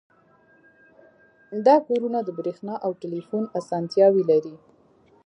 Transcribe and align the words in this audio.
دا 1.65 1.75
کورونه 1.87 2.19
د 2.23 2.29
بریښنا 2.37 2.75
او 2.85 2.91
ټیلیفون 3.01 3.43
اسانتیاوې 3.59 4.23
لري 4.31 4.55